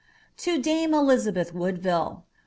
"To 0.37 0.59
Jame 0.59 0.95
Elizabeih 0.95 1.51
Wodoiille. 1.53 2.23